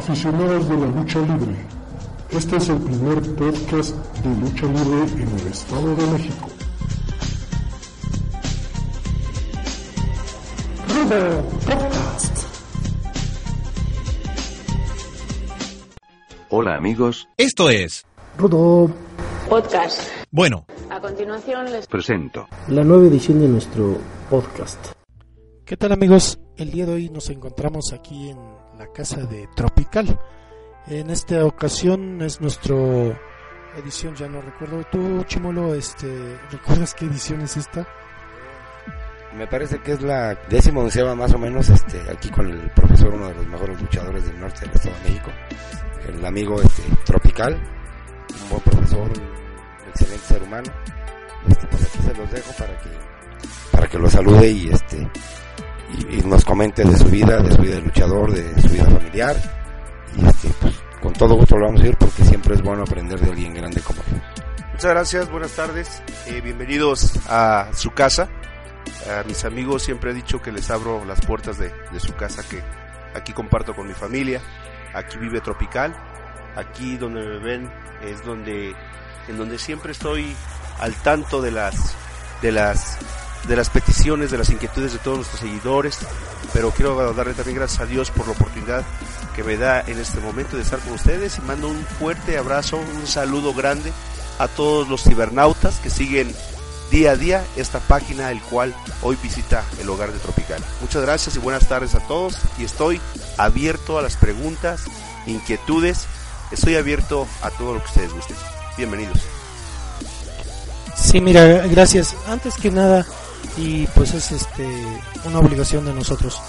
[0.00, 1.54] Aficionados de la lucha libre,
[2.30, 6.48] este es el primer podcast de lucha libre en el Estado de México.
[10.88, 12.38] Rudo Podcast.
[16.48, 18.06] Hola amigos, Esto es
[18.38, 18.90] Rudo,
[19.50, 20.00] Podcast.
[20.30, 20.64] Bueno.
[20.88, 22.48] A continuación les presento.
[22.68, 23.98] la nueva edición de nuestro
[24.30, 24.92] podcast.
[25.66, 26.40] ¿Qué tal amigos?
[26.56, 28.38] El día de hoy nos encontramos aquí en
[28.80, 30.18] la casa de Tropical.
[30.86, 32.74] En esta ocasión es nuestra
[33.76, 34.82] edición, ya no recuerdo.
[34.90, 37.86] Tú, Chimolo, este, ¿recuerdas qué edición es esta?
[39.36, 43.12] Me parece que es la décima onceava más o menos, este, aquí con el profesor,
[43.12, 45.30] uno de los mejores luchadores del norte del Estado de México,
[46.08, 47.60] el amigo este, Tropical,
[48.42, 50.72] un buen profesor, un excelente ser humano.
[51.46, 52.88] Este, pues aquí se los dejo para que,
[53.72, 55.06] para que lo salude y este,
[56.10, 59.36] y, nos comente de su vida, de su vida de luchador, de su vida familiar.
[60.16, 63.20] Y este, pues, con todo gusto lo vamos a ir porque siempre es bueno aprender
[63.20, 64.22] de alguien grande como él.
[64.72, 68.28] Muchas gracias, buenas tardes, eh, bienvenidos a su casa.
[69.08, 72.42] A mis amigos siempre he dicho que les abro las puertas de, de su casa
[72.48, 72.62] que
[73.14, 74.40] aquí comparto con mi familia.
[74.94, 75.94] Aquí vive Tropical.
[76.56, 77.70] Aquí donde me ven
[78.02, 78.74] es donde
[79.28, 80.34] en donde siempre estoy
[80.80, 81.94] al tanto de las
[82.42, 82.98] de las
[83.48, 85.98] de las peticiones, de las inquietudes de todos nuestros seguidores,
[86.52, 88.84] pero quiero darle también gracias a Dios por la oportunidad
[89.34, 92.76] que me da en este momento de estar con ustedes y mando un fuerte abrazo,
[92.76, 93.92] un saludo grande
[94.38, 96.34] a todos los cibernautas que siguen
[96.90, 100.62] día a día esta página el cual hoy visita el hogar de Tropical.
[100.80, 103.00] Muchas gracias y buenas tardes a todos y estoy
[103.38, 104.82] abierto a las preguntas,
[105.26, 106.06] inquietudes,
[106.50, 108.36] estoy abierto a todo lo que ustedes gusten.
[108.76, 109.18] Bienvenidos.
[110.96, 112.14] Sí, mira, gracias.
[112.26, 113.06] Antes que nada,
[113.56, 114.66] y pues es este
[115.24, 116.40] una obligación de nosotros.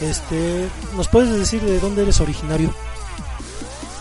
[0.00, 2.72] Este, ¿nos puedes decir de dónde eres originario?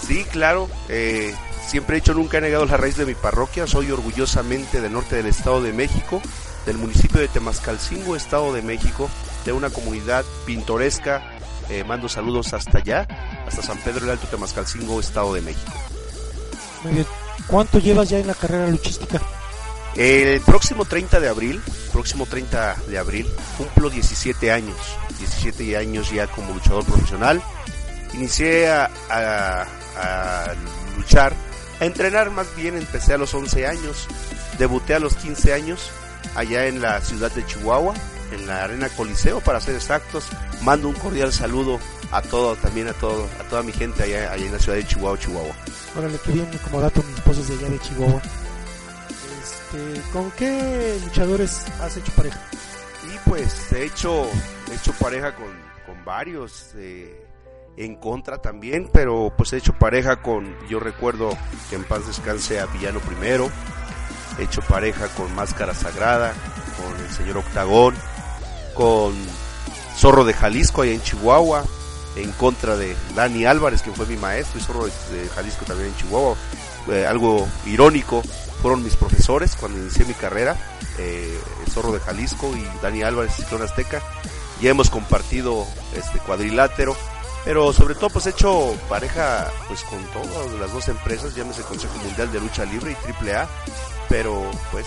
[0.06, 0.70] Sí, claro.
[0.88, 1.36] eh,
[1.68, 3.68] siempre he dicho, nunca he negado la raíz de mi parroquia.
[3.68, 6.22] Soy orgullosamente del norte del Estado de México,
[6.66, 9.10] del municipio de Temascalcingo, Estado de México,
[9.46, 11.36] de una comunidad pintoresca.
[11.70, 13.08] Eh, mando saludos hasta allá,
[13.48, 15.72] hasta San Pedro el Alto, Temascalcingo, Estado de México.
[16.84, 17.06] Muy bien.
[17.48, 19.22] ¿Cuánto llevas ya en la carrera luchística?
[20.00, 21.62] El próximo 30 de abril,
[21.92, 23.28] próximo 30 de abril,
[23.58, 24.78] cumplo 17 años.
[25.18, 27.42] 17 años ya como luchador profesional.
[28.14, 29.66] Inicié a,
[30.96, 31.34] luchar,
[31.82, 34.08] a entrenar más bien, empecé a los 11 años.
[34.58, 35.90] Debuté a los 15 años
[36.34, 37.94] allá en la ciudad de Chihuahua,
[38.32, 40.24] en la Arena Coliseo para ser exactos.
[40.62, 41.78] Mando un cordial saludo
[42.14, 44.88] a todo, también a todo, a toda mi gente allá, allá en la ciudad de
[44.88, 45.56] Chihuahua, Chihuahua.
[45.98, 48.22] Órale, que bien como dato, mi esposa es de allá de Chihuahua.
[49.50, 52.40] Este, ¿Con qué luchadores has hecho pareja?
[53.12, 54.28] Y pues he hecho,
[54.72, 55.48] he hecho pareja con,
[55.86, 57.26] con varios, eh,
[57.78, 61.30] en contra también, pero pues he hecho pareja con, yo recuerdo
[61.70, 63.50] que en paz descanse a Villano primero,
[64.38, 66.34] he hecho pareja con Máscara Sagrada,
[66.78, 67.96] con el señor Octagón,
[68.74, 69.14] con
[69.96, 71.64] Zorro de Jalisco allá en Chihuahua,
[72.16, 75.96] en contra de Dani Álvarez, que fue mi maestro, y Zorro de, Jalisco también en
[75.96, 76.36] Chihuahua.
[77.08, 78.24] Algo irónico,
[78.62, 80.56] fueron mis profesores cuando inicié mi carrera,
[80.98, 84.02] eh, el Zorro de Jalisco y Dani Álvarez, Ciclón Azteca.
[84.62, 85.66] Ya hemos compartido
[85.96, 86.96] este cuadrilátero,
[87.46, 91.98] pero sobre todo pues he hecho pareja pues con todas las dos empresas, llámese Consejo
[92.04, 93.48] Mundial de Lucha Libre y AAA,
[94.10, 94.86] pero pues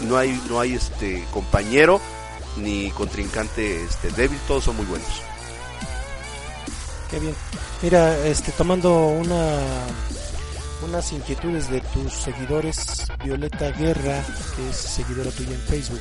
[0.00, 2.00] no hay no hay este compañero
[2.56, 5.08] ni contrincante este débil, todos son muy buenos.
[7.10, 7.34] Qué bien.
[7.82, 9.58] Mira, este, tomando una
[10.82, 14.22] unas inquietudes de tus seguidores, Violeta Guerra,
[14.56, 16.00] que es seguidora tuya en Facebook.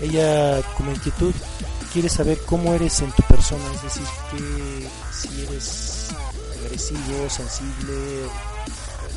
[0.00, 1.34] Ella, como inquietud,
[1.92, 6.08] quiere saber cómo eres en tu persona, es decir, que si eres
[6.64, 7.94] agresivo, sensible.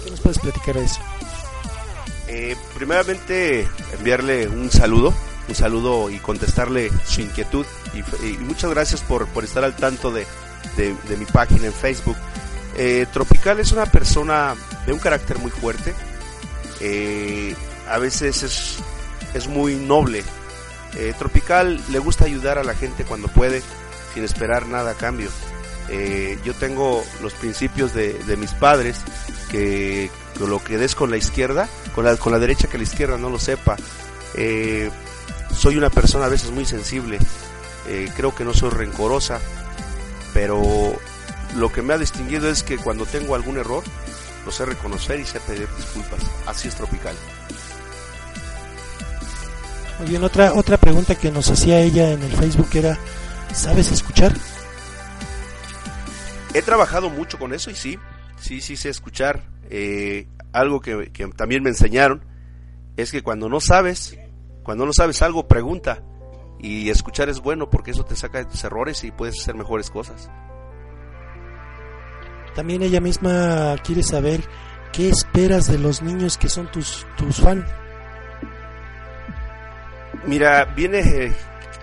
[0.03, 1.01] ¿Qué nos puedes platicar de eso?
[2.27, 3.67] Eh, primeramente
[3.97, 5.13] enviarle un saludo,
[5.47, 10.11] un saludo y contestarle su inquietud y, y muchas gracias por, por estar al tanto
[10.11, 10.25] de,
[10.77, 12.15] de, de mi página en Facebook.
[12.77, 14.55] Eh, Tropical es una persona
[14.89, 15.93] de un carácter muy fuerte,
[16.79, 17.53] eh,
[17.87, 18.77] a veces es,
[19.35, 20.23] es muy noble.
[20.95, 23.61] Eh, Tropical le gusta ayudar a la gente cuando puede,
[24.15, 25.29] sin esperar nada a cambio.
[25.89, 28.97] Eh, yo tengo los principios de, de mis padres,
[29.51, 30.09] que,
[30.39, 33.29] lo que des con la izquierda, con la, con la derecha que la izquierda no
[33.29, 33.77] lo sepa.
[35.55, 37.19] Soy una persona a veces muy sensible,
[38.15, 39.39] creo que no soy rencorosa,
[40.33, 40.97] pero
[41.55, 43.83] lo que me ha distinguido es que cuando tengo algún error,
[44.45, 46.19] lo sé reconocer y sé pedir disculpas.
[46.45, 47.15] Así es tropical.
[49.99, 52.97] Muy bien, otra, otra pregunta que nos hacía ella en el Facebook era,
[53.53, 54.33] ¿sabes escuchar?
[56.53, 57.99] He trabajado mucho con eso y sí,
[58.39, 59.43] sí, sí sé escuchar.
[59.69, 62.23] Eh, algo que, que también me enseñaron
[62.97, 64.17] es que cuando no sabes,
[64.63, 66.01] cuando no sabes algo, pregunta.
[66.59, 69.89] Y escuchar es bueno porque eso te saca de tus errores y puedes hacer mejores
[69.89, 70.29] cosas.
[72.59, 74.41] También ella misma quiere saber
[74.91, 77.63] qué esperas de los niños que son tus, tus fans.
[80.25, 81.31] Mira, viene,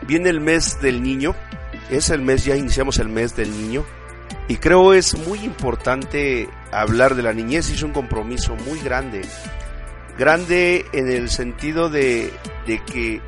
[0.07, 1.35] viene el mes del niño.
[1.89, 3.87] Es el mes, ya iniciamos el mes del niño.
[4.49, 7.71] Y creo es muy importante hablar de la niñez.
[7.71, 9.23] Es un compromiso muy grande.
[10.19, 12.35] Grande en el sentido de,
[12.67, 13.23] de que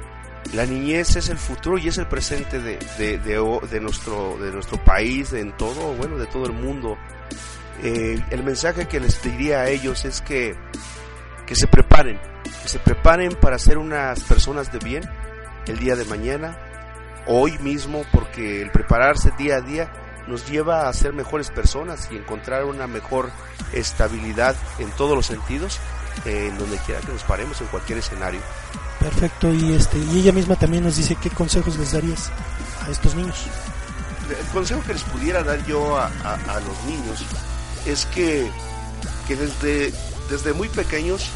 [0.53, 4.53] la niñez es el futuro y es el presente de, de, de, de nuestro, de
[4.53, 6.99] nuestro país, en todo, bueno, de todo el mundo.
[7.83, 10.57] Eh, el mensaje que les diría a ellos es que,
[11.47, 12.19] que se preparen,
[12.63, 15.09] que se preparen para ser unas personas de bien
[15.67, 16.59] el día de mañana,
[17.27, 19.93] hoy mismo, porque el prepararse día a día
[20.27, 23.31] nos lleva a ser mejores personas y encontrar una mejor
[23.73, 25.79] estabilidad en todos los sentidos,
[26.25, 28.41] eh, en donde quiera que nos paremos, en cualquier escenario.
[28.99, 32.31] Perfecto, y este y ella misma también nos dice qué consejos les darías
[32.87, 33.47] a estos niños.
[34.29, 37.25] El consejo que les pudiera dar yo a, a, a los niños
[37.87, 38.51] es que,
[39.27, 39.93] que desde,
[40.31, 41.29] desde muy pequeños,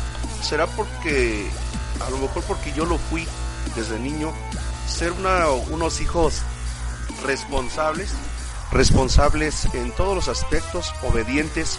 [0.42, 1.48] será porque,
[2.00, 3.26] a lo mejor porque yo lo fui
[3.76, 4.32] desde niño,
[4.86, 6.42] ser unos hijos
[7.24, 8.10] responsables,
[8.70, 11.78] responsables en todos los aspectos, obedientes,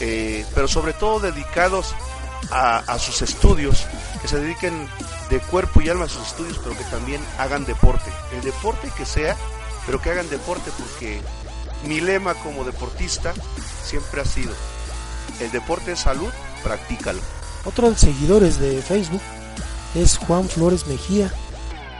[0.00, 1.94] eh, pero sobre todo dedicados
[2.50, 3.86] a, sus estudios,
[4.20, 4.88] que se dediquen
[5.30, 8.10] de cuerpo y alma a sus estudios, pero que también hagan deporte.
[8.32, 9.36] El deporte que sea,
[9.86, 11.20] pero que hagan deporte, porque
[11.86, 13.32] mi lema como deportista
[13.84, 14.52] siempre ha sido,
[15.40, 16.30] el deporte es salud,
[16.62, 17.20] practícalo.
[17.64, 19.22] Otro de los seguidores de Facebook
[19.94, 21.32] es Juan Flores Mejía.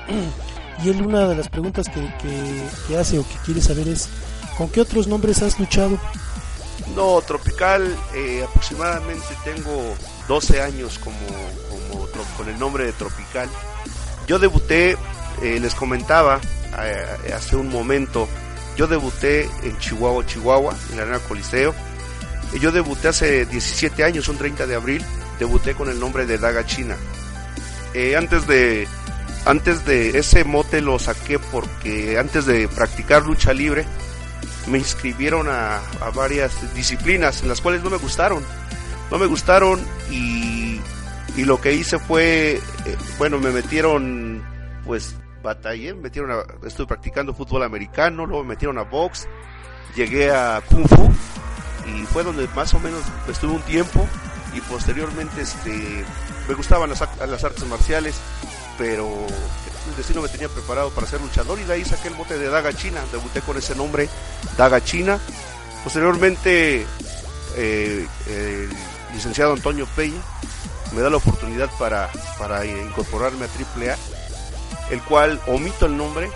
[0.83, 4.09] Y él una de las preguntas que, que, que hace o que quiere saber es,
[4.59, 6.01] ¿con qué otros nombres has luchado?
[6.95, 9.95] No, Tropical, eh, aproximadamente tengo
[10.29, 11.17] 12 años como,
[11.71, 13.49] como con el nombre de Tropical.
[14.27, 14.97] Yo debuté,
[15.43, 16.41] eh, les comentaba
[16.83, 18.29] eh, hace un momento,
[18.77, 21.75] yo debuté en Chihuahua, Chihuahua, en la Arena Coliseo.
[22.61, 25.05] Yo debuté hace 17 años, un 30 de abril,
[25.39, 26.97] debuté con el nombre de Daga China.
[27.95, 28.87] Eh, antes de
[29.47, 33.85] antes de ese mote lo saqué porque antes de practicar lucha libre
[34.67, 38.43] me inscribieron a, a varias disciplinas en las cuales no me gustaron.
[39.11, 39.81] No me gustaron
[40.11, 40.81] y,
[41.37, 44.43] y lo que hice fue, eh, bueno, me metieron
[44.85, 45.15] pues
[45.45, 49.29] batallé, me metieron a, estuve practicando fútbol americano, luego me metieron a box,
[49.95, 51.09] llegué a kung fu
[51.87, 54.05] y fue donde más o menos estuve un tiempo
[54.55, 56.05] y posteriormente este
[56.49, 58.17] me gustaban las, las artes marciales,
[58.79, 59.09] pero
[59.89, 62.49] el destino me tenía preparado para ser luchador y de ahí saqué el bote de
[62.49, 64.09] Daga China, debuté con ese nombre,
[64.57, 65.19] Daga China.
[65.83, 66.87] Posteriormente
[67.57, 68.71] eh, el
[69.13, 70.21] licenciado Antonio Peña
[70.95, 73.97] me da la oportunidad para, para incorporarme a AAA
[74.91, 76.31] el cual omito el nombre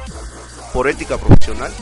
[0.73, 1.73] por ética profesional.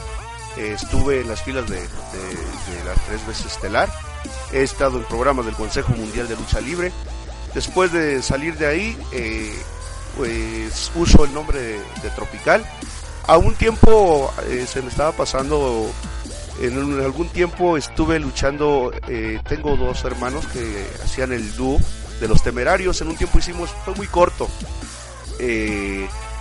[0.57, 3.91] Eh, estuve en las filas de, de, las tres veces estelar.
[4.53, 6.93] He estado en programas del Consejo Mundial de Lucha Libre.
[7.55, 9.55] Después de salir de ahí, eh,
[10.17, 12.65] pues uso el nombre de, Tropical.
[13.27, 15.91] A un tiempo eh, se me estaba pasando,
[16.61, 18.93] en, un, algún tiempo estuve luchando,
[19.49, 21.79] tengo dos hermanos que hacían el dúo
[22.21, 23.01] de los temerarios.
[23.01, 24.49] En un tiempo hicimos, fue muy corto.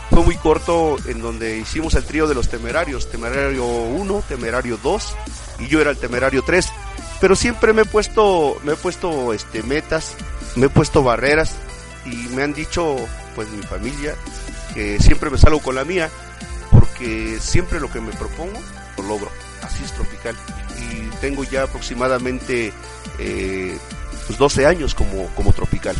[0.09, 5.15] Fue muy corto en donde hicimos el trío de los temerarios, temerario 1, temerario 2
[5.59, 6.67] y yo era el temerario 3,
[7.19, 10.15] pero siempre me he puesto me he puesto este metas,
[10.55, 11.55] me he puesto barreras
[12.05, 12.95] y me han dicho
[13.35, 14.15] pues mi familia
[14.73, 16.09] que siempre me salgo con la mía
[16.71, 18.59] porque siempre lo que me propongo
[18.97, 19.29] lo logro.
[19.61, 20.35] Así es tropical
[20.77, 22.71] y tengo ya aproximadamente
[23.19, 23.77] eh,
[24.27, 25.95] pues 12 años como como tropical.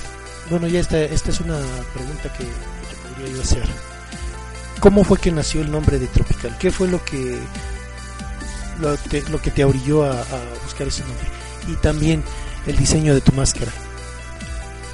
[0.50, 1.60] Bueno, ya esta, esta es una
[1.94, 3.95] pregunta que, que podría yo hacer.
[4.86, 6.56] ¿Cómo fue que nació el nombre de Tropical?
[6.60, 7.40] ¿Qué fue lo que
[8.80, 10.24] lo, te, lo que te orilló a,
[10.64, 11.26] buscar ese nombre?
[11.68, 12.24] Y también
[12.68, 13.72] el diseño de tu máscara.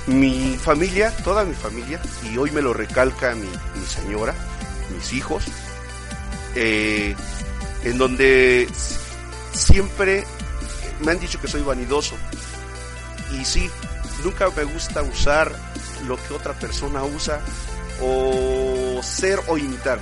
[0.07, 4.33] Mi familia, toda mi familia, y hoy me lo recalca mi, mi señora,
[4.95, 5.43] mis hijos,
[6.55, 7.13] eh,
[7.83, 8.69] en donde
[9.51, 10.23] siempre
[11.01, 12.15] me han dicho que soy vanidoso.
[13.37, 13.69] Y sí,
[14.23, 15.51] nunca me gusta usar
[16.07, 17.41] lo que otra persona usa
[18.01, 18.70] o
[19.01, 19.99] ser o imitar.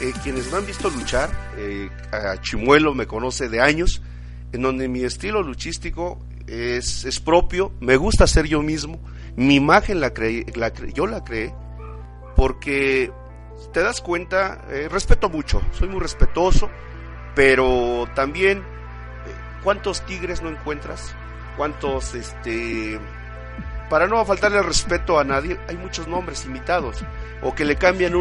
[0.00, 4.00] Eh, quienes me han visto luchar, eh, a Chimuelo me conoce de años,
[4.52, 9.00] en donde mi estilo luchístico es, es propio, me gusta ser yo mismo,
[9.36, 10.12] mi imagen la
[10.94, 11.52] yo la creé,
[12.36, 13.10] porque
[13.72, 16.70] te das cuenta, eh, respeto mucho, soy muy respetuoso,
[17.34, 18.62] pero también,
[19.62, 21.14] ¿cuántos tigres no encuentras?
[21.56, 22.98] ¿Cuántos, este,
[23.88, 27.04] para no faltarle respeto a nadie, hay muchos nombres imitados,
[27.42, 28.12] o que le cambian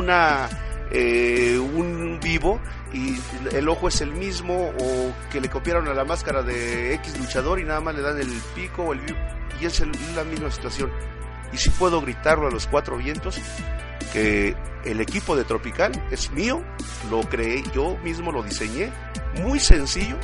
[0.91, 2.59] eh, un vivo
[2.93, 3.17] y
[3.53, 7.59] el ojo es el mismo, o que le copiaron a la máscara de X luchador
[7.59, 9.19] y nada más le dan el pico o el vivo,
[9.61, 9.83] y es
[10.15, 10.91] la misma situación.
[11.51, 13.39] Y si puedo gritarlo a los cuatro vientos,
[14.13, 14.55] que
[14.85, 16.63] el equipo de Tropical es mío,
[17.09, 18.91] lo creé, yo mismo lo diseñé,
[19.41, 20.17] muy sencillo,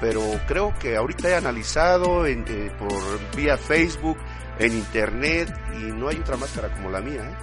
[0.00, 4.18] pero creo que ahorita he analizado eh, por vía Facebook,
[4.58, 7.22] en internet, y no hay otra máscara como la mía.
[7.22, 7.34] ¿eh?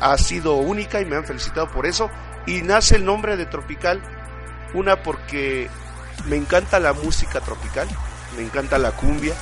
[0.00, 2.10] Ha sido única y me han felicitado por eso,
[2.46, 4.02] y nace el nombre de Tropical,
[4.74, 5.68] una porque
[6.26, 7.88] me encanta la música tropical,
[8.36, 9.34] me encanta la cumbia,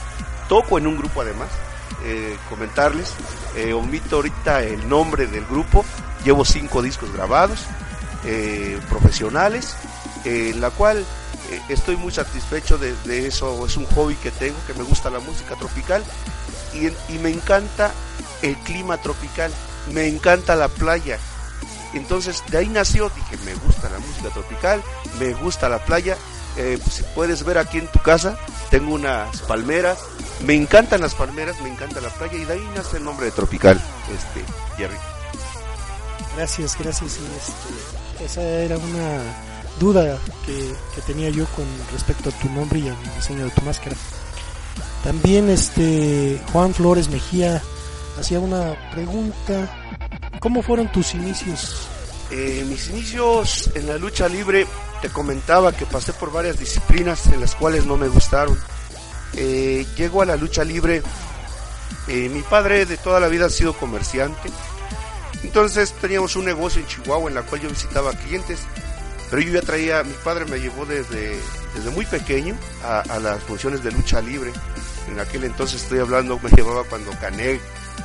[0.48, 1.48] toco en un grupo además,
[2.04, 3.12] eh, comentarles,
[3.56, 5.84] eh, omito ahorita el nombre del grupo,
[6.24, 7.64] llevo cinco discos grabados,
[8.88, 9.76] profesionales,
[10.24, 11.04] en la cual
[11.68, 15.18] estoy muy satisfecho de, de eso, es un hobby que tengo, que me gusta la
[15.18, 16.02] música tropical
[16.74, 17.92] y, y me encanta
[18.42, 19.52] el clima tropical,
[19.92, 21.18] me encanta la playa.
[21.94, 24.82] Entonces de ahí nació, dije, me gusta la música tropical,
[25.18, 26.16] me gusta la playa,
[26.56, 28.36] eh, pues, puedes ver aquí en tu casa,
[28.70, 29.98] tengo unas palmeras,
[30.44, 33.32] me encantan las palmeras, me encanta la playa y de ahí nace el nombre de
[33.32, 33.80] tropical,
[34.14, 34.44] este,
[34.76, 34.96] Jerry.
[36.36, 37.12] Gracias, gracias.
[37.12, 39.20] este, esa era una
[39.78, 43.62] duda que, que tenía yo con respecto a tu nombre y al diseño de tu
[43.62, 43.96] máscara.
[45.02, 47.62] También este Juan Flores Mejía
[48.18, 49.80] hacía una pregunta.
[50.40, 51.88] ¿Cómo fueron tus inicios?
[52.30, 54.66] Eh, mis inicios en la lucha libre,
[55.02, 58.58] te comentaba que pasé por varias disciplinas en las cuales no me gustaron.
[59.34, 61.02] Eh, llego a la lucha libre,
[62.08, 64.48] eh, mi padre de toda la vida ha sido comerciante,
[65.42, 68.60] entonces teníamos un negocio en Chihuahua en la cual yo visitaba clientes,
[69.34, 71.36] pero yo ya traía, mi padre me llevó desde,
[71.74, 74.52] desde muy pequeño a, las funciones de lucha libre.
[75.10, 77.60] En aquel entonces estoy hablando, me llevaba cuando Caneg,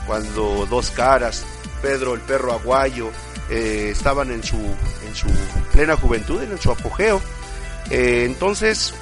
[0.08, 1.46] cuando Dos Caras,
[1.84, 3.12] Pedro el Perro Aguayo,
[3.48, 5.28] eh, estaban en su, en su
[5.72, 7.22] plena juventud, en su apogeo.
[7.92, 8.96] Eh, entonces,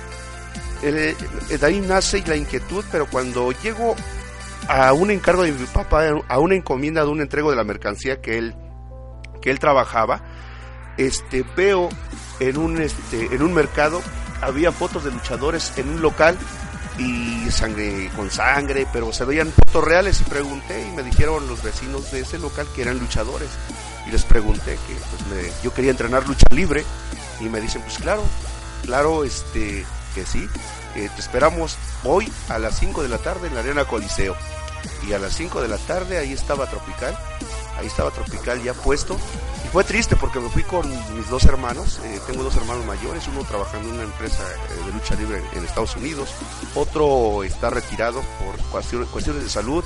[0.83, 1.15] eh,
[1.47, 3.95] de ahí nace la inquietud, pero cuando llego
[4.67, 8.19] a un encargo de mi papá, a una encomienda de un entrego de la mercancía
[8.19, 8.53] que él,
[9.41, 10.21] que él trabajaba,
[10.97, 11.89] este, veo
[12.39, 14.01] en un, este, en un mercado,
[14.41, 16.37] había fotos de luchadores en un local
[16.99, 20.21] y sangre con sangre, pero se veían fotos reales.
[20.21, 23.49] Y pregunté y me dijeron los vecinos de ese local que eran luchadores.
[24.07, 26.83] Y les pregunté que pues, me- yo quería entrenar lucha libre.
[27.39, 28.23] Y me dicen pues claro,
[28.83, 29.85] claro este
[30.15, 30.47] que sí,
[30.95, 34.35] eh, te esperamos hoy a las 5 de la tarde en la Arena Coliseo.
[35.07, 37.15] Y a las 5 de la tarde ahí estaba Tropical,
[37.77, 39.17] ahí estaba Tropical ya puesto
[39.67, 43.27] y fue triste porque me fui con mis dos hermanos, eh, tengo dos hermanos mayores,
[43.27, 46.29] uno trabajando en una empresa eh, de lucha libre en, Estados Unidos,
[46.73, 49.83] otro está retirado por cuestiones, de salud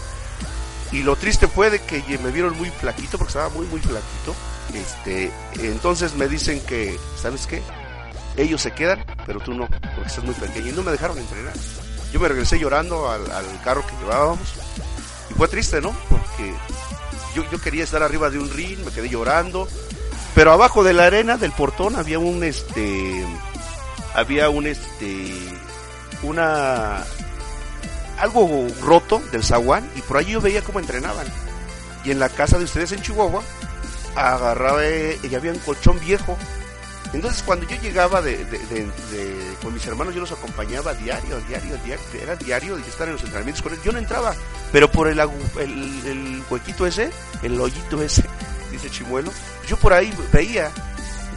[0.92, 4.36] y lo triste fue de que me vieron muy flaquito porque estaba muy muy flaquito,
[4.74, 7.64] este, entonces me dicen que, ¿sabes qué?
[8.38, 11.54] Ellos se quedan, pero tú no, porque estás muy pequeño y no me dejaron entrenar.
[12.14, 14.48] Yo me regresé llorando al carro que llevábamos
[15.30, 15.92] y fue triste, ¿no?
[16.10, 16.54] Porque
[17.34, 19.68] yo, yo quería estar arriba de un ring, me quedé llorando,
[20.36, 23.26] pero abajo de la arena del portón había un este
[24.14, 25.34] había un este
[26.24, 27.04] una
[28.20, 31.28] algo roto del zaguán y por ahí yo veía cómo entrenaban.
[32.04, 33.44] Y en la casa de ustedes en Chihuahua
[34.16, 36.38] agarraba eh, y había un colchón viejo.
[37.14, 38.46] Entonces cuando yo llegaba de,
[39.62, 43.24] con mis hermanos yo los acompañaba diario, diario, diario, era diario de estar en los
[43.24, 43.84] entrenamientos con ellos.
[43.84, 44.34] Yo no entraba,
[44.72, 47.12] pero por el, el, el huequito ese,
[47.44, 48.24] el hoyito ese,
[48.72, 49.32] dice Chimuelo,
[49.68, 50.72] yo por ahí veía,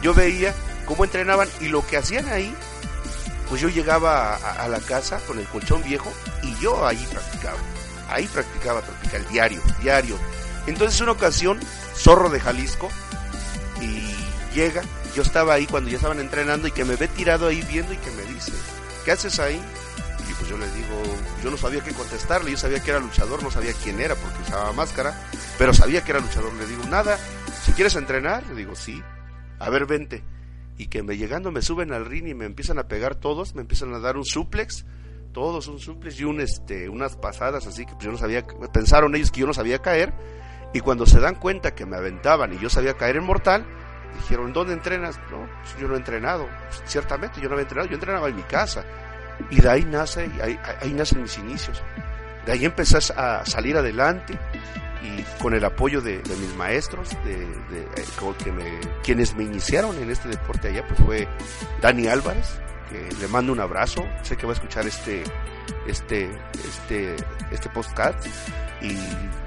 [0.01, 0.53] yo veía
[0.85, 2.53] cómo entrenaban y lo que hacían ahí,
[3.49, 7.57] pues yo llegaba a, la casa con el colchón viejo y yo ahí practicaba,
[8.09, 10.17] ahí practicaba tropical, diario, diario.
[10.67, 11.59] Entonces una ocasión,
[11.95, 12.89] Zorro de Jalisco,
[13.81, 14.15] y
[14.55, 14.81] llega,
[15.15, 17.97] yo estaba ahí cuando ya estaban entrenando y que me ve tirado ahí viendo y
[17.97, 18.51] que me dice,
[19.05, 19.59] ¿qué haces ahí?
[20.29, 21.01] Y pues yo le digo,
[21.43, 24.41] yo no sabía qué contestarle, yo sabía que era luchador, no sabía quién era porque
[24.41, 25.19] usaba máscara,
[25.57, 26.53] pero sabía que era luchador.
[26.53, 27.17] Le digo, nada,
[27.63, 29.01] si quieres entrenar, le digo, sí,
[29.59, 30.23] a ver, vente.
[30.77, 33.61] y que me llegando me suben al ring y me empiezan a pegar todos, me
[33.61, 34.85] empiezan a dar un suplex,
[35.31, 39.15] todos un suplex y un este unas pasadas así que pues yo no sabía, pensaron
[39.15, 40.13] ellos que yo no sabía caer
[40.73, 43.65] y cuando se dan cuenta que me aventaban y yo sabía caer en mortal,
[44.15, 45.19] dijeron, ¿dónde entrenas?
[45.31, 46.47] No, pues yo no he entrenado,
[46.85, 48.83] ciertamente yo no había entrenado, yo entrenaba en mi casa
[49.49, 51.81] y de ahí nace, ahí, ahí nacen mis inicios.
[52.45, 54.37] De ahí empecé a salir adelante
[55.05, 60.69] y con el apoyo de, mis maestros, de, eh, quienes me iniciaron en este deporte
[60.69, 61.27] allá, pues fue
[61.81, 65.23] Dani Álvarez, que le mando un abrazo, sé que va a escuchar este,
[65.87, 66.29] este,
[66.67, 67.15] este,
[67.51, 68.25] este podcast,
[68.81, 68.97] y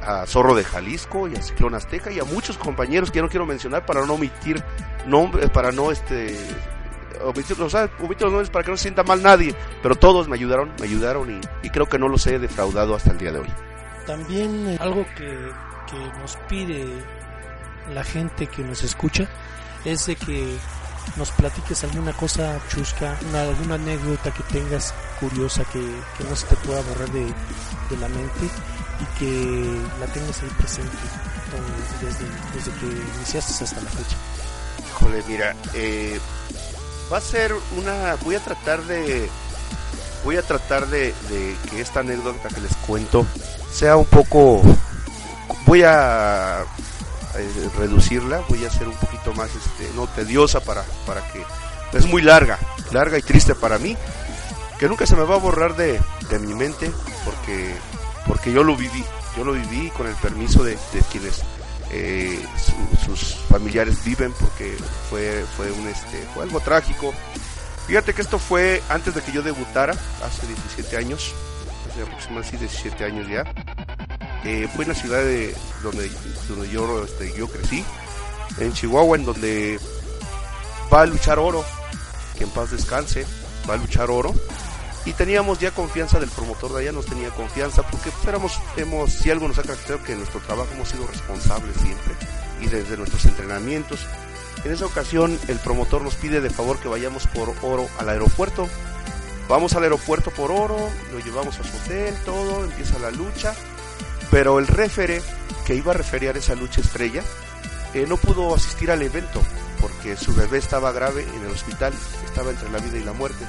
[0.02, 3.46] a Zorro de Jalisco y a Ciclón Azteca y a muchos compañeros que no quiero
[3.46, 4.62] mencionar para no omitir
[5.06, 6.36] nombres, para no este
[7.24, 10.86] omitir, los nombres para que no se sienta mal nadie, pero todos me ayudaron, me
[10.86, 13.48] ayudaron y creo que no los he defraudado hasta el día de hoy.
[14.06, 15.36] También eh, algo que,
[16.20, 16.86] nos pide
[17.92, 19.28] la gente que nos escucha
[19.84, 20.56] es de que
[21.16, 26.80] nos platiques alguna cosa chusca, alguna anécdota que tengas curiosa que, no se te pueda
[26.82, 27.26] borrar de,
[28.00, 28.48] la mente
[29.00, 30.96] y que la tengas ahí presente
[32.00, 32.24] desde,
[32.54, 32.86] desde que
[33.16, 34.16] iniciaste hasta la fecha.
[34.88, 36.20] Híjole, mira, eh,
[37.12, 39.28] va a ser una, voy a tratar de,
[40.24, 41.14] voy a tratar de
[41.70, 43.26] que esta anécdota que les cuento
[43.72, 44.62] sea un poco,
[45.66, 46.64] voy a
[47.36, 51.42] eh, reducirla, voy a hacer un poquito más, este, no tediosa para, para que,
[51.96, 52.58] es muy larga,
[52.92, 53.96] larga y triste para mí,
[54.78, 56.90] que nunca se me va a borrar de, de mi mente,
[57.24, 57.74] porque,
[58.26, 59.04] porque yo lo viví,
[59.36, 60.76] yo lo viví con el permiso de,
[61.10, 61.42] quienes
[61.90, 62.38] eh,
[63.04, 64.76] sus familiares viven, porque
[65.08, 67.14] fue, fue un, este, fue algo trágico.
[67.86, 71.34] Fíjate que esto fue antes de que yo debutara, hace 17 años,
[72.02, 73.44] aproximadamente 17 años ya.
[74.42, 76.10] Fue en la ciudad de donde,
[76.48, 77.84] donde yo, este, yo crecí,
[78.58, 79.80] en Chihuahua, en donde
[80.92, 81.64] va a luchar oro,
[82.36, 83.26] que en paz descanse,
[83.68, 84.34] va a luchar oro.
[85.04, 89.12] Y teníamos ya confianza del promotor de allá, nos tenía confianza, porque pues, éramos, hemos,
[89.12, 92.14] si algo nos ha caracterizado, que en nuestro trabajo hemos sido responsables siempre,
[92.60, 94.00] y desde nuestros entrenamientos.
[94.64, 98.68] En esa ocasión el promotor nos pide de favor que vayamos por oro al aeropuerto
[99.48, 100.76] Vamos al aeropuerto por oro,
[101.10, 103.54] lo llevamos a su hotel, todo, empieza la lucha.
[104.30, 105.22] Pero el refere
[105.66, 107.22] que iba a referiar esa lucha estrella
[107.94, 109.42] eh, no pudo asistir al evento
[109.80, 111.92] porque su bebé estaba grave en el hospital,
[112.24, 113.44] estaba entre la vida y la muerte.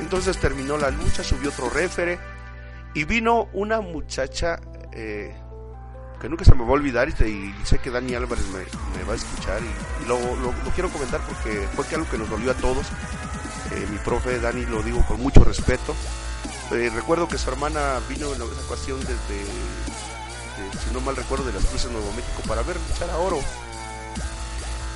[0.00, 2.18] Entonces terminó la lucha, subió otro refere
[2.94, 4.58] y vino una muchacha
[4.92, 5.34] eh,
[6.20, 9.16] que nunca se me va a olvidar y, sé que Dani Álvarez me, va a
[9.16, 10.18] escuchar y, lo,
[10.74, 12.86] quiero comentar porque fue algo que nos dolió a todos
[13.72, 15.94] eh, mi profe Dani lo digo con mucho respeto.
[16.72, 19.44] Eh, recuerdo que su hermana vino en esa ocasión desde,
[20.84, 23.40] si no mal recuerdo, de las Cruces Nuevo México para ver luchar a oro.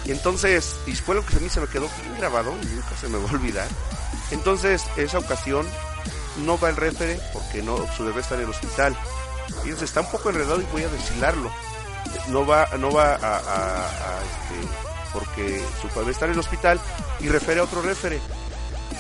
[0.05, 2.97] Y entonces, y fue lo que a mí se me quedó bien grabado y nunca
[2.99, 3.69] se me va a olvidar.
[4.31, 5.67] Entonces, esa ocasión
[6.45, 8.97] no va el refere porque no, su bebé está en el hospital.
[9.63, 11.51] Fíjense, está un poco enredado y voy a deshilarlo.
[12.29, 14.69] No va, no va a, este,
[15.13, 16.81] porque su bebé está en el hospital
[17.21, 18.21] y refere a otro refere.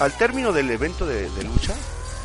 [0.01, 1.75] Al término del evento de, lucha,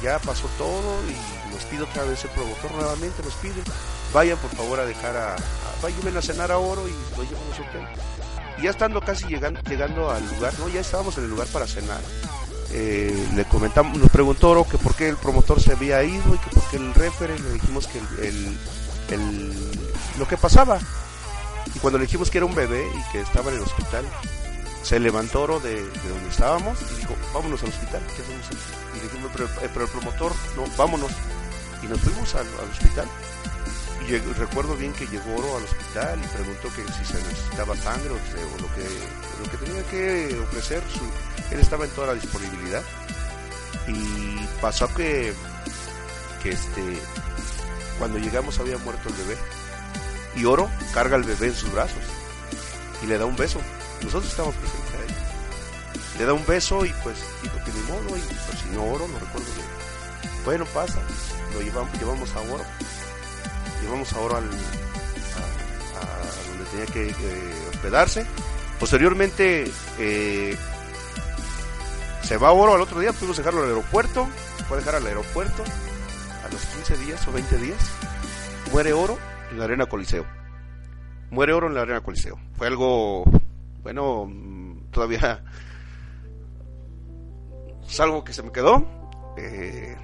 [0.04, 3.64] ya pasó todo y nos pide otra vez el promotor nuevamente, nos pide,
[4.14, 5.36] vayan por favor a dejar a,
[5.82, 8.60] vayan a cenar a oro y lo llevamos a.
[8.60, 10.68] Y ya estando casi llegando, llegando al lugar, ¿no?
[10.68, 12.02] Ya estábamos en el lugar para cenar.
[12.72, 16.38] Eh, le comentamos, nos preguntó Oro que por qué el promotor se había ido y
[16.40, 18.58] que por qué el referee, le dijimos que el,
[19.10, 19.54] el,
[20.18, 20.80] lo que pasaba.
[21.74, 24.06] Y cuando le dijimos que era un bebé y que estaba en el hospital,
[24.84, 28.58] se levantó Oro de, donde estábamos y dijo, vámonos al hospital, ¿qué hacemos aquí?
[28.98, 31.12] Y dijimos, pero, eh, pero, el promotor, no, vámonos.
[31.82, 33.08] Y nos fuimos al, hospital.
[34.08, 38.10] Y recuerdo bien que llegó Oro al hospital y preguntó que si se necesitaba sangre
[38.10, 38.84] o, lo, que,
[39.40, 40.84] lo que tenía que ofrecer.
[41.52, 42.84] Él estaba en toda la disponibilidad.
[43.88, 45.34] Y pasó que,
[46.42, 47.00] que este,
[47.98, 49.38] cuando llegamos había muerto el bebé.
[50.36, 52.04] Y Oro carga al bebé en sus brazos
[53.02, 53.60] y le da un beso
[54.04, 56.20] nosotros estamos presentes ahí.
[56.20, 59.08] Le da un beso y pues dijo que ni modo, y pues si no oro,
[59.08, 59.68] no recuerdo bien.
[60.46, 61.00] Bueno, pasa,
[61.54, 62.64] lo llevamos, llevamos a oro.
[63.82, 64.48] Llevamos a oro al, a,
[66.50, 66.86] donde tenía
[67.16, 68.26] que hospedarse.
[68.80, 70.58] Posteriormente eh,
[72.24, 74.28] se va a oro al otro día, pudimos dejarlo al aeropuerto,
[74.68, 77.80] fue a dejar al aeropuerto a los 15 días o 20 días.
[78.72, 79.18] Muere oro
[79.52, 80.26] en la arena Coliseo.
[81.32, 82.38] Muere oro en la arena Coliseo.
[82.58, 83.24] Fue algo
[83.84, 85.44] bueno, mm, todavía
[87.88, 88.86] es algo que se me quedó.
[89.38, 89.96] Eh,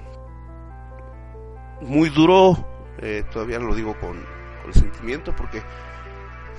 [1.80, 2.66] muy duro,
[2.98, 4.24] eh, todavía lo digo con,
[4.72, 5.60] sentimiento, porque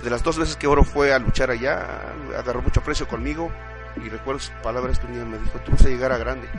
[0.04, 3.50] de las dos veces que Oro fue a luchar allá, agarró mucho aprecio conmigo.
[3.96, 6.50] Y recuerdo sus palabras que un día me dijo, tú vas a llegar a grande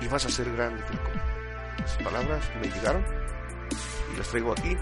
[0.00, 0.82] y vas a ser grande.
[1.86, 3.02] Sus palabras me llegaron
[4.12, 4.76] y las traigo aquí.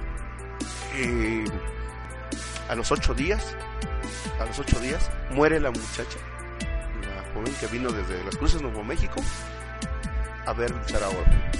[2.69, 3.57] A los ocho días,
[4.41, 6.19] a los ocho días, muere la muchacha,
[6.61, 9.17] la joven que vino desde Las Cruces, Nuevo México,
[10.47, 11.51] a ver luchar a Orbe.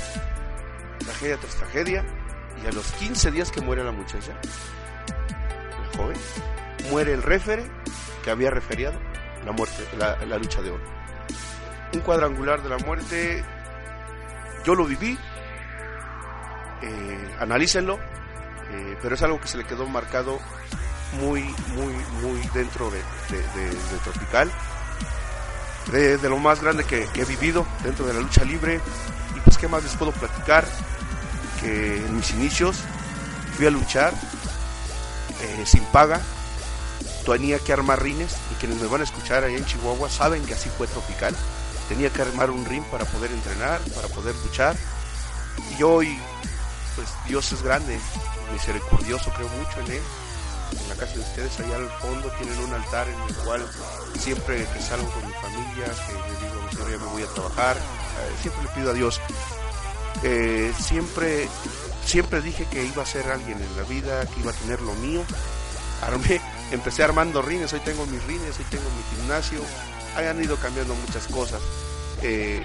[0.99, 2.05] Tragedia tras tragedia,
[2.63, 4.39] y a los 15 días que muere la muchacha,
[5.81, 6.17] la joven,
[6.91, 7.65] muere el refere
[8.23, 8.99] que había referiado
[9.45, 10.85] la muerte, la, la lucha de oro.
[11.95, 13.45] Un cuadrangular de la muerte,
[14.65, 15.19] yo lo viví,
[16.83, 17.99] eh, analícenlo,
[18.71, 20.39] eh, pero es algo que se le quedó marcado
[21.21, 21.43] muy,
[21.75, 22.99] muy, muy dentro de,
[23.31, 24.51] de- de- Tropical,
[25.93, 28.81] de, lo más grande que, que he vivido dentro de la lucha libre.
[29.37, 30.67] Y pues, ¿qué más les puedo platicar?
[31.61, 32.77] Que en mis inicios
[33.57, 34.13] fui a luchar
[35.41, 36.21] eh, sin paga,
[37.27, 40.55] tenía que armar rines y quienes me van a escuchar allá en Chihuahua saben que
[40.55, 41.35] así fue Tropical.
[41.89, 44.77] Tenía que armar un ring para poder entrenar, para poder luchar.
[45.79, 46.19] Y hoy,
[46.97, 47.99] pues Dios es grande,
[48.53, 50.03] misericordioso, creo mucho en Él.
[50.73, 53.67] En la casa de ustedes, allá al fondo, tienen un altar en el cual
[54.19, 57.27] siempre que salgo con mi familia, que le digo, "Mi Señor, ya me voy a
[57.29, 59.21] trabajar, eh, siempre le pido a Dios.
[60.23, 61.49] Eh, siempre,
[62.05, 64.93] siempre dije que iba a ser alguien en la vida, que iba a tener lo
[64.95, 65.23] mío.
[66.03, 69.61] Armé, empecé armando rines, hoy tengo mis rines, hoy tengo mi gimnasio.
[70.17, 71.61] Han ido cambiando muchas cosas.
[72.23, 72.63] Eh,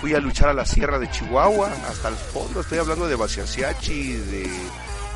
[0.00, 4.12] fui a luchar a la sierra de Chihuahua, hasta el fondo, estoy hablando de Baciasiachi,
[4.12, 4.50] de,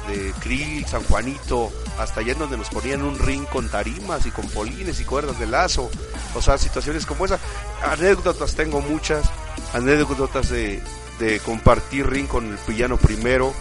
[0.08, 4.30] de Krill, San Juanito, hasta allá en donde nos ponían un ring con tarimas y
[4.30, 5.90] con polines y cuerdas de lazo,
[6.34, 7.38] o sea, situaciones como esa.
[7.82, 9.24] Anécdotas tengo muchas,
[9.72, 10.82] anécdotas de,
[11.18, 13.52] de compartir ring con el villano primero,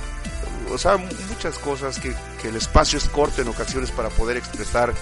[0.71, 4.93] o sea, muchas cosas que, que el espacio es corto en ocasiones para poder expresar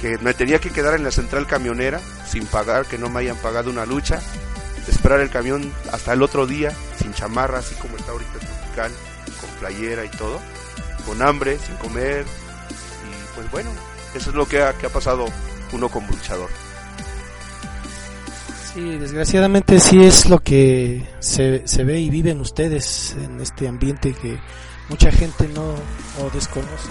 [0.00, 3.36] que me tenía que quedar en la central camionera sin pagar, que no me hayan
[3.36, 4.20] pagado una lucha,
[4.88, 8.92] esperar el camión hasta el otro día sin chamarra, así como está ahorita tropical,
[9.40, 10.40] con playera y todo,
[11.06, 13.70] con hambre, sin comer, y pues bueno,
[14.14, 15.26] eso es lo que ha, que ha pasado
[15.72, 16.50] uno como luchador.
[18.74, 24.12] Sí, desgraciadamente sí es lo que se, se ve y viven ustedes en este ambiente
[24.12, 24.38] que
[24.90, 25.74] mucha gente no
[26.22, 26.90] o desconoce,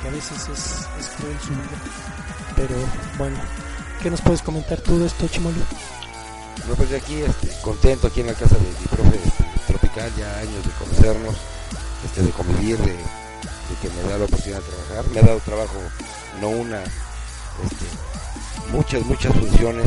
[0.00, 1.78] que a veces es, es cruel su vida.
[2.56, 2.74] Pero
[3.18, 3.36] bueno,
[4.02, 5.58] ¿qué nos puedes comentar tú de esto, Chimolo?
[6.68, 10.10] No, pues de aquí, este, contento aquí en la casa de mi profe este, Tropical,
[10.18, 11.36] ya años de conocernos,
[12.04, 12.98] este, de convivir, de, de
[13.80, 15.10] que me da la oportunidad de trabajar.
[15.12, 15.78] Me ha dado trabajo,
[16.40, 17.86] no una, este,
[18.72, 19.86] muchas, muchas funciones.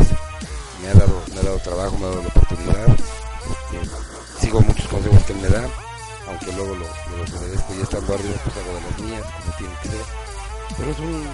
[0.82, 2.88] Me ha dado, me ha dado trabajo, me ha dado la oportunidad.
[2.89, 5.67] Este, sigo muchos consejos que él me da,
[6.27, 9.73] aunque luego lo, lo desobedezco y estando arriba, pues hago de las mías, como tiene
[9.82, 10.06] que ser.
[10.77, 11.27] Pero es un,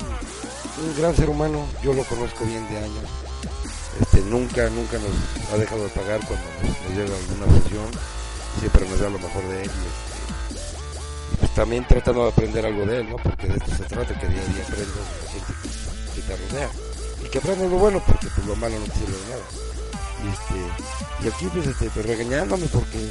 [0.83, 3.05] un gran ser humano, yo lo conozco bien de años
[3.99, 7.85] este, nunca, nunca nos ha dejado de pagar cuando nos, nos llega alguna función,
[8.59, 10.18] siempre nos da lo mejor de él este,
[11.59, 13.17] también tratando de aprender algo de él, ¿no?
[13.17, 14.95] Porque de esto se trata, que día a día aprendas
[16.49, 16.69] rodea
[17.21, 19.43] y que aprendas lo bueno, porque pues, lo malo no te sirve de nada.
[20.23, 23.09] Y, este, y aquí pues, este, pues, regañándome porque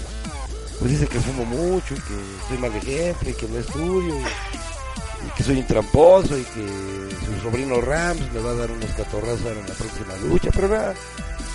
[0.79, 2.15] pues dice que fumo mucho y que
[2.49, 6.67] soy mal ejemplo y que no estudio y, y que soy un tramposo y que
[7.27, 10.95] su sobrino Rams me va a dar unos catorrazos en la próxima lucha, pero nada,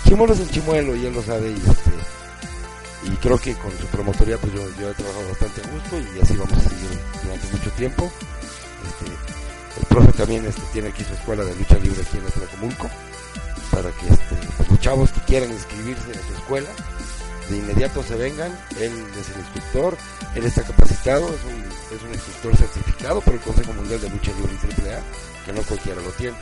[0.06, 1.90] Chimuelo es el chimuelo y él lo sabe y este
[3.04, 6.36] y creo que con su promotoría pues yo, he trabajado bastante a gusto y así
[6.36, 6.90] vamos a seguir
[7.22, 8.12] durante mucho tiempo.
[8.86, 9.12] Este,
[9.80, 12.90] el profe también este, tiene aquí su escuela de lucha libre aquí en Atlacomulco
[13.70, 16.68] para que este, pues, los chavos que quieran inscribirse en su escuela
[17.50, 19.96] de inmediato se vengan, él es el instructor,
[20.34, 24.32] él está capacitado, es un, es un instructor certificado por el Consejo Mundial de Lucha
[24.32, 25.00] Libre y AAA,
[25.44, 26.36] que no cualquiera lo tiene.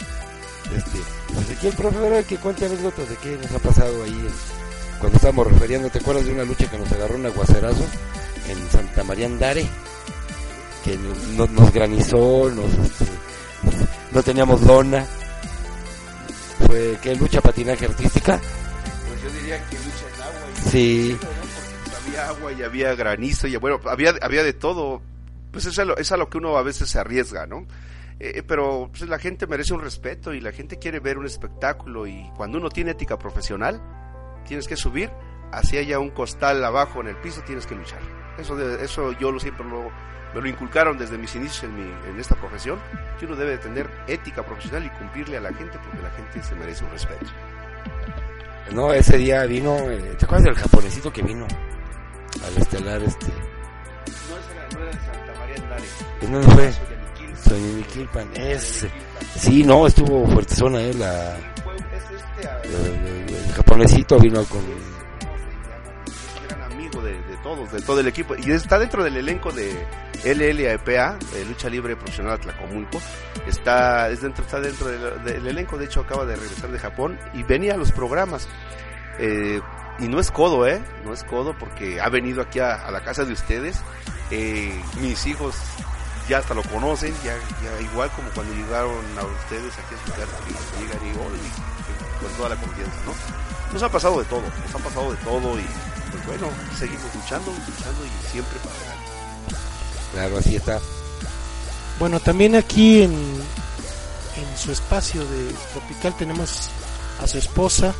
[0.77, 0.99] Este,
[1.35, 4.72] pues aquí el profe que cuente anécdotas de qué nos ha pasado ahí en-
[5.03, 7.85] cuando estábamos refiriendo, ¿te acuerdas de una lucha que nos agarró un aguacerazo
[8.49, 9.67] en Santa María Andare?
[10.85, 13.05] Que no- nos granizó, nos, este,
[14.13, 15.05] no teníamos lona.
[16.67, 17.17] Fue, ¿qué?
[17.17, 18.39] Lucha patinaje artística.
[18.39, 21.19] Pues yo diría que lucha en agua y Sí,
[22.07, 25.03] había agua y había granizo y bueno, había, había de todo.
[25.51, 27.67] Pues es a, lo, es a lo que uno a veces se arriesga, ¿no?
[28.21, 32.07] Eh, pero pues, la gente merece un respeto y la gente quiere ver un espectáculo
[32.07, 33.83] y cuando uno tiene ética profesional,
[34.47, 35.11] tienes que subir,
[35.53, 38.01] así haya un costal abajo en el piso, tienes que luchar.
[38.39, 39.91] Eso, de- eso yo lo siempre lo,
[40.35, 42.79] me lo inculcaron desde mis inicios en, mi, en esta profesión,
[43.19, 46.43] que uno debe de tener ética profesional y cumplirle a la gente porque la gente
[46.43, 47.27] se merece un respeto.
[48.73, 51.47] no, ese día vino, eh, ¿te acuerdas del japonesito que vino?
[52.47, 55.85] Al estelar este, No, esa no era de Santa María Andare.
[56.23, 56.73] ¿en dónde fue?
[57.49, 58.91] Soñiniquilpan, ese.
[59.37, 61.37] Sí, no, estuvo fuertezona, eh, la...
[61.63, 62.23] Fue- este es
[62.75, 63.12] el
[63.53, 64.61] japonesito vino con
[66.49, 68.35] gran amigo de, todos, de todo el equipo.
[68.37, 69.87] Y está dentro del elenco de
[70.25, 73.01] LLAPA, Lucha Libre Profesional Atlacomulco.
[73.47, 77.43] Está, es dentro, está dentro del, elenco, de hecho acaba de regresar de Japón y
[77.43, 78.49] venía a los programas.
[79.19, 79.61] Eh,
[79.99, 80.83] y no es codo, ¿eh?
[81.05, 83.81] No es codo porque ha venido aquí a, la casa de ustedes.
[84.31, 85.55] Eh, mis hijos
[86.29, 90.13] ya hasta lo conocen, ya, ya igual como cuando llegaron a ustedes aquí a su
[90.13, 90.39] casa,
[90.81, 91.82] llegan y
[92.23, 93.13] con toda la confianza, ¿no?
[93.73, 95.67] Nos ha pasado de todo, nos ha pasado de todo y
[96.11, 99.11] pues bueno, seguimos luchando, luchando y siempre para adelante.
[100.13, 100.79] claro así está
[101.99, 106.69] Bueno, también aquí en, en su espacio de Tropical tenemos
[107.23, 107.95] a su esposa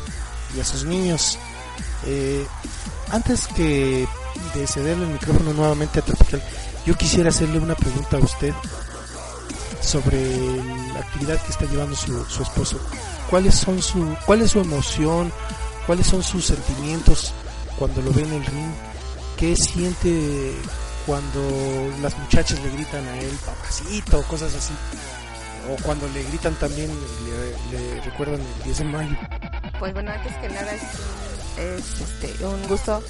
[0.57, 1.39] y a sus niños.
[2.05, 2.47] Eh,
[3.11, 4.07] antes que
[4.55, 6.43] de cederle el micrófono nuevamente a Tropical,
[6.85, 8.53] yo quisiera hacerle una pregunta a usted
[9.83, 10.57] sobre
[10.93, 12.79] la actividad que está llevando su, esposo.
[13.29, 15.33] ¿Cuáles son su, cuál es su emoción?
[15.87, 17.33] ¿Cuáles son sus sentimientos
[17.79, 18.73] cuando lo ve en el ring?
[19.37, 20.55] ¿Qué siente
[21.07, 21.41] cuando
[22.01, 24.73] las muchachas le gritan a él papacito, cosas así?
[25.71, 26.91] O cuando le gritan también,
[27.71, 29.17] le, recuerdan el 10 de mayo.
[29.79, 30.83] Pues bueno, antes que nada es,
[31.59, 33.03] este, un gusto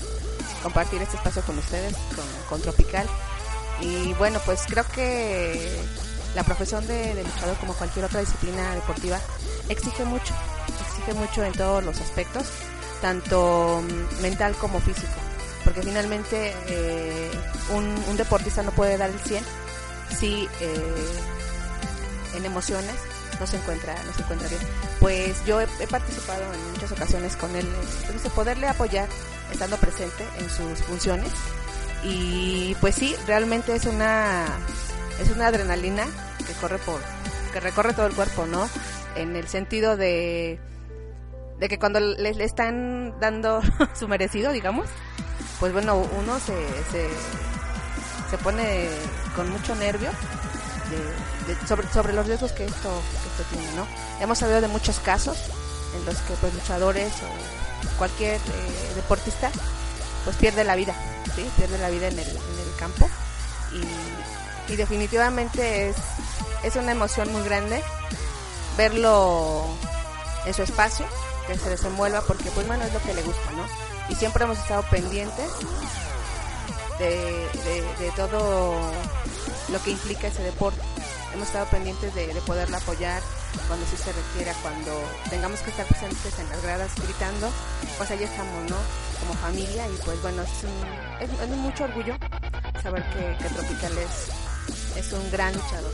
[0.63, 1.95] compartir este espacio con ustedes,
[2.49, 3.07] con Tropical.
[3.81, 5.81] Y bueno, pues creo que
[6.35, 9.19] la profesión de, de luchador, como cualquier otra disciplina deportiva,
[9.69, 10.35] exige mucho,
[10.87, 12.47] exige mucho en todos los aspectos,
[13.01, 15.13] tanto mm, mental como físico.
[15.65, 17.31] Porque finalmente eh,
[17.75, 19.45] un, deportista no puede dar el 100
[20.19, 21.13] si eh,
[22.37, 22.95] en emociones
[23.41, 24.61] no se encuentra no se encuentra bien
[25.01, 27.67] pues yo he, he participado en muchas ocasiones con él
[28.03, 29.09] entonces poderle apoyar
[29.51, 31.33] estando presente en sus funciones
[32.05, 34.47] y pues sí realmente es una
[35.23, 36.05] es una adrenalina
[36.47, 37.01] que corre por
[37.53, 38.69] que recorre todo el cuerpo no
[39.17, 40.59] en el sentido de
[41.59, 43.61] de que cuando le, están dando
[43.95, 44.89] su merecido digamos
[45.61, 46.57] pues bueno uno se,
[48.31, 48.89] se pone
[49.37, 50.11] con mucho nervio
[51.67, 53.87] sobre, sobre los riesgos que esto, que esto tiene, ¿no?
[54.21, 55.39] Hemos sabido de muchos casos
[55.97, 59.51] en los que pues luchadores o cualquier eh, deportista
[60.25, 60.95] pues pierde la vida,
[61.35, 61.49] ¿sí?
[61.57, 63.09] Pierde la vida en el, en el campo
[63.73, 63.83] y,
[64.69, 65.97] y definitivamente es,
[66.63, 67.83] es una emoción muy grande
[68.77, 69.67] verlo
[70.47, 71.07] en su espacio,
[71.47, 73.67] que se desenvuelva porque pues bueno es lo que le gusta, ¿no?
[74.09, 75.51] Y siempre hemos estado pendientes
[76.99, 77.49] de,
[77.99, 78.75] de, todo
[79.69, 80.81] lo que implica ese deporte.
[81.35, 83.23] Hemos estado pendientes de, de poderla apoyar
[83.67, 84.93] cuando sí se requiera, cuando
[85.31, 87.51] tengamos que estar presentes en las gradas gritando,
[87.97, 88.77] pues ahí estamos, ¿no?
[89.21, 92.17] Como familia y pues bueno, es, un, es mucho orgullo
[92.83, 94.42] saber que, que Tropical es,
[94.97, 95.93] es un gran luchador,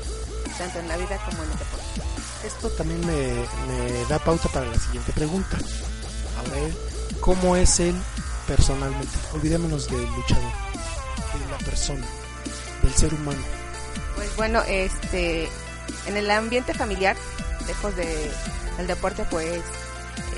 [0.56, 2.02] tanto en la vida como en el deporte.
[2.44, 3.32] Esto también me,
[3.66, 5.58] me da pauta para la siguiente pregunta.
[6.38, 6.76] Ahora él,
[7.20, 7.94] ¿cómo es él
[8.46, 9.18] personalmente?
[9.34, 10.52] Olvidémonos del luchador,
[11.34, 12.06] de la persona,
[12.82, 13.40] del ser humano.
[14.14, 15.48] Pues bueno, este,
[16.06, 17.16] en el ambiente familiar,
[17.66, 18.30] lejos de,
[18.76, 19.62] del deporte, pues eh,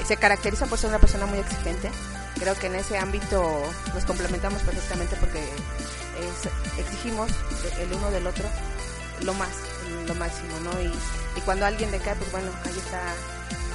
[0.06, 1.90] se caracteriza por ser una persona muy exigente.
[2.38, 3.62] Creo que en ese ámbito
[3.94, 5.42] nos complementamos perfectamente porque
[6.78, 7.30] exigimos
[7.80, 8.44] el uno del otro
[9.24, 9.50] lo más,
[10.06, 10.80] lo máximo, ¿no?
[10.80, 10.92] Y,
[11.44, 13.00] cuando alguien decae, pues bueno, ahí está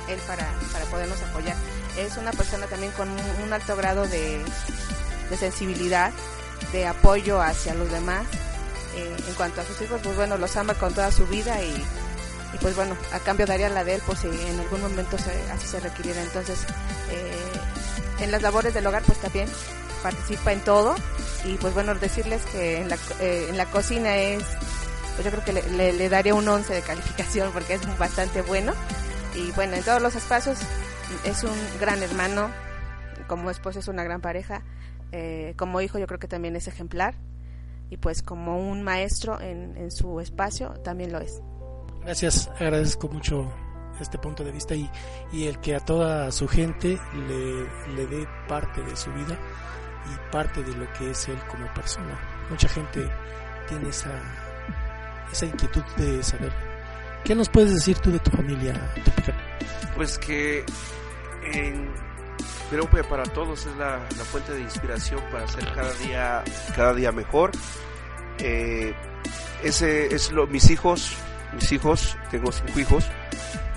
[0.08, 1.56] él para, para podernos apoyar.
[1.98, 4.40] Es una persona también con un, alto grado de,
[5.30, 6.12] de sensibilidad,
[6.72, 8.26] de apoyo hacia los demás.
[8.96, 11.72] Eh, en cuanto a sus hijos, pues bueno, los ama con toda su vida y,
[12.54, 15.18] y pues bueno, a cambio daría la de él por si en algún momento
[15.52, 16.22] así se requiriera.
[16.22, 16.60] Entonces,
[17.10, 19.50] eh, en las labores del hogar, pues también
[20.04, 20.96] participa en todo
[21.46, 24.44] y pues bueno, decirles que en la, eh, en la cocina es,
[25.16, 28.74] pues yo creo que le, daría un 11 de calificación porque es bastante bueno
[29.36, 30.58] y bueno, en todos los espacios
[31.24, 32.50] es un gran hermano,
[33.28, 34.64] como esposo es una gran pareja,
[35.12, 37.16] eh, como hijo yo creo que también es ejemplar
[37.90, 41.42] y pues como un maestro en, en su espacio también lo es.
[42.04, 43.52] Gracias, agradezco mucho
[44.00, 44.90] este punto de vista y,
[45.32, 49.40] y el que a toda su gente le dé parte de su vida
[50.14, 52.20] y parte de lo que es él como persona.
[52.50, 53.10] Mucha gente
[53.68, 54.12] tiene esa,
[55.32, 56.54] esa inquietud de saber.
[57.24, 58.74] ¿Qué nos puedes decir tú de tu familia?
[59.96, 60.64] Pues que
[61.52, 61.94] en-
[62.70, 66.44] que para todos es la, la fuente de inspiración para ser cada día,
[66.76, 67.52] cada día mejor.
[68.40, 68.94] Eh,
[69.64, 71.16] ese es lo, mis hijos,
[71.54, 73.06] mis hijos, tengo cinco hijos,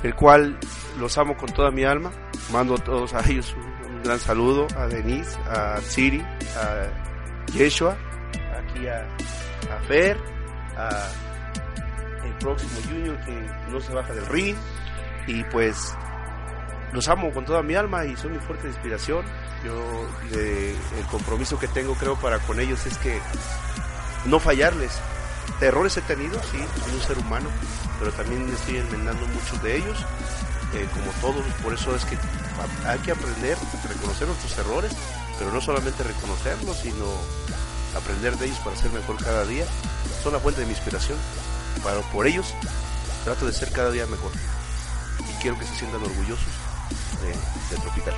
[0.02, 0.58] el cual
[0.98, 2.10] los amo con toda mi alma.
[2.52, 7.96] Mando a todos a ellos un, un gran saludo, a Denise, a Siri, a Yeshua,
[8.56, 9.06] aquí a,
[9.86, 10.16] Fer,
[10.76, 10.88] a
[12.24, 14.56] el próximo Junior que no se baja del ring
[15.26, 15.94] y pues
[16.92, 19.24] los amo con toda mi alma y son mi fuerte inspiración.
[19.64, 23.20] Yo el compromiso que tengo creo para con ellos es que
[24.26, 25.00] no fallarles.
[25.60, 27.48] Errores he tenido, sí, soy un ser humano,
[27.98, 29.98] pero también estoy enmendando muchos de ellos,
[30.74, 32.18] eh, como todos, por eso es que
[32.86, 33.56] hay que aprender
[33.88, 34.92] reconocer nuestros errores,
[35.38, 37.06] pero no solamente reconocerlos, sino
[37.96, 39.64] aprender de ellos para ser mejor cada día.
[40.22, 41.16] Son la fuente de mi inspiración.
[41.82, 42.54] Para, por ellos
[43.24, 44.32] trato de ser cada día mejor.
[45.20, 46.46] Y quiero que se sientan orgullosos
[47.22, 48.14] de, de Tropical.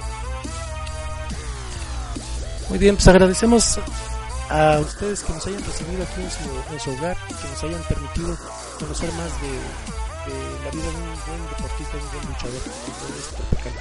[2.68, 3.80] Muy bien, pues agradecemos
[4.50, 8.36] a ustedes que nos hayan recibido aquí en su, hogar, que nos hayan permitido
[8.80, 12.60] conocer más de, la vida de un buen deportista, de un buen luchador
[13.36, 13.72] tropical.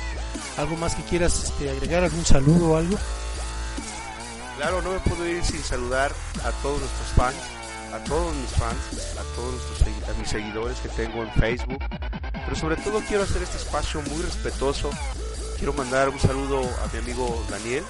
[0.57, 2.03] ¿Algo más que quieras este, agregar?
[2.03, 2.97] ¿Algún saludo o algo?
[4.57, 6.11] Claro, no me puedo ir sin saludar
[6.43, 7.37] a todos nuestros fans,
[7.91, 11.83] a todos mis fans, a todos nuestros, mis seguidores que tengo en Facebook,
[12.45, 14.91] pero sobre todo quiero hacer este espacio muy respetuoso.
[15.57, 17.83] Quiero mandar un saludo a mi amigo Daniel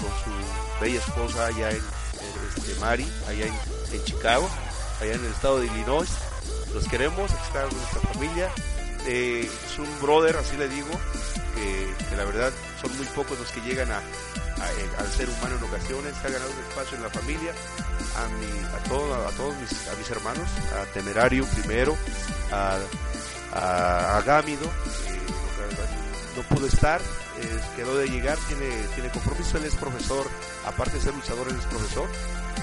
[0.00, 1.82] con su bella esposa allá en,
[2.56, 4.48] este, Mari, allá en, Chicago,
[5.00, 6.10] allá en el estado de Illinois.
[6.72, 8.50] Los queremos, aquí está nuestra familia.
[9.06, 10.90] Eh, es un brother, así le digo,
[11.54, 15.64] que la verdad son muy pocos los que llegan a, eh, al ser humano en
[15.64, 17.52] ocasiones, ha ganado un espacio en la familia,
[18.16, 20.48] a, mi, a, todo, a todos mis, a mis hermanos,
[20.80, 21.96] a Temerario primero,
[22.52, 22.78] a,
[23.52, 24.70] a, Gámido,
[26.36, 27.00] no pudo estar,
[27.76, 30.26] quedó de llegar, tiene, tiene compromiso, él es profesor,
[30.66, 32.08] aparte de ser luchador, él es profesor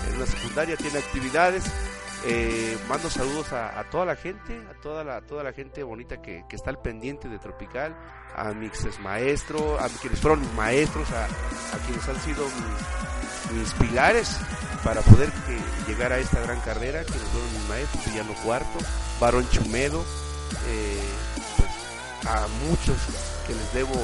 [0.07, 1.63] en una secundaria, tiene actividades,
[2.25, 6.45] eh, mando saludos a, toda la gente, a toda la, toda la gente bonita que,
[6.51, 7.95] está al pendiente de Tropical,
[8.35, 11.27] a mis maestros, a quienes fueron mis maestros, a,
[11.85, 12.45] quienes han sido
[13.53, 14.37] mis, pilares
[14.83, 15.29] para poder
[15.87, 18.79] llegar a esta gran carrera, quienes fueron mis maestros, Villano Cuarto,
[19.19, 20.03] Barón Chumedo,
[20.67, 21.03] eh,
[21.57, 22.97] pues, a muchos
[23.47, 23.95] que les debo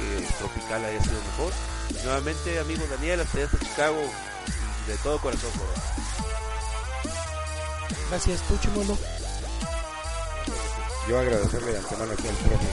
[0.00, 1.52] que Tropical haya sido mejor.
[2.04, 4.00] nuevamente, amigo Daniel, hasta, hasta Chicago,
[4.86, 5.50] de todo corazón.
[8.08, 8.58] Gracias, tú.
[11.08, 12.66] Yo agradecerle de antemano aquí al profe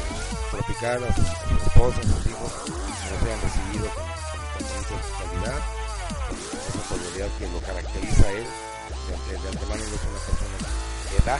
[0.52, 4.06] Tropical, a su, esposa, a sus hijos, que nos hayan recibido con,
[4.68, 5.60] con, con hospitalidad,
[6.28, 8.48] con esa solidaridad que lo caracteriza a él.
[9.08, 10.58] De, de antemano él es una persona
[11.10, 11.40] que da,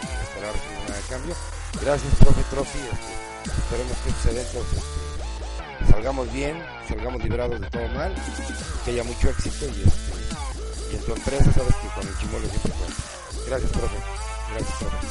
[0.00, 0.54] sin esperar
[0.88, 1.36] nada de cambio.
[1.80, 2.78] Gracias, profe Trofi.
[2.78, 8.14] Este, esperemos que estos eventos este, salgamos bien, salgamos librados de todo mal,
[8.84, 12.72] que haya mucho éxito y este, en tu empresa sabes que con el chimuelo siempre
[12.72, 13.02] cuenta.
[13.46, 13.96] Gracias, profe.
[14.52, 15.06] Gracias, profe.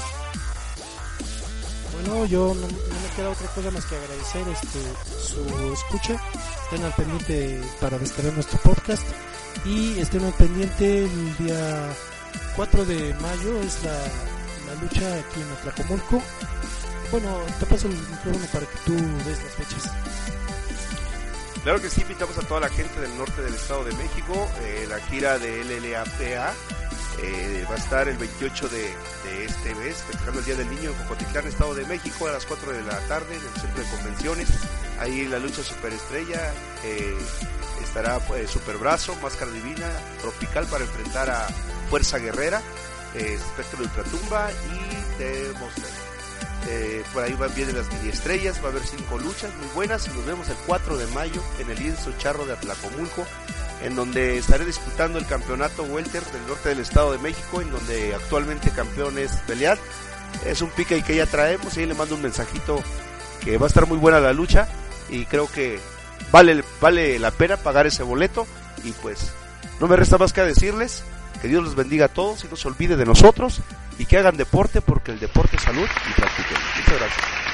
[1.93, 4.79] Bueno, yo no, me queda otra cosa más que agradecer este
[5.19, 6.21] su escucha.
[6.63, 9.03] Estén al pendiente para descargar nuestro podcast
[9.65, 11.89] y estén al pendiente el día
[12.55, 13.91] 4 de mayo es la,
[14.67, 16.21] la lucha aquí en Atlacomulco.
[17.11, 19.91] Bueno, te paso el micrófono para que tú des las fechas.
[21.63, 24.49] Claro que sí, invitamos a toda la gente del norte del Estado de México.
[24.61, 26.53] Eh, la gira de LLAPA
[27.21, 28.93] eh, va a estar el 28 de,
[29.45, 32.73] este mes, festejando el Día del Niño en Cocotitlán, Estado de México, a las 4
[32.73, 34.49] de la tarde en el centro de convenciones.
[34.99, 37.17] Ahí la lucha superestrella eh,
[37.83, 39.89] estará pues, Superbrazo, Máscara Divina,
[40.21, 41.47] Tropical para enfrentar a
[41.89, 42.61] Fuerza Guerrera,
[43.13, 45.53] Espectro de Ultratumba y de.
[46.67, 50.07] Eh, por ahí van bien las mini estrellas, va a haber cinco luchas muy buenas
[50.07, 53.25] y nos vemos el 4 de mayo en el lienzo charro de Atlacomulco,
[53.83, 58.15] en donde estaré disputando el campeonato welter del norte del estado de México, en donde
[58.15, 59.77] actualmente campeón es Belial.
[60.45, 62.83] Es un pique que ya traemos y ahí le mando un mensajito
[63.43, 64.67] que va a estar muy buena la lucha
[65.09, 65.79] y creo que
[66.31, 68.45] vale, vale la pena pagar ese boleto
[68.83, 69.31] y pues
[69.79, 71.03] no me resta más que decirles
[71.41, 73.61] que Dios los bendiga a todos y no se olvide de nosotros
[73.99, 76.57] y que hagan deporte porque el deporte es salud y practiquen.
[76.77, 77.47] Muchas gracias.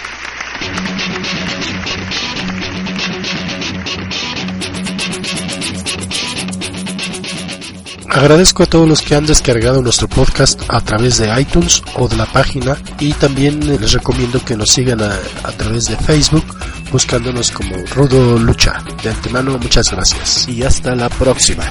[8.09, 12.15] Agradezco a todos los que han descargado nuestro podcast a través de iTunes o de
[12.15, 16.45] la página y también les recomiendo que nos sigan a, a través de Facebook
[16.91, 18.83] buscándonos como Rudo Lucha.
[19.01, 21.63] De antemano muchas gracias y hasta la próxima.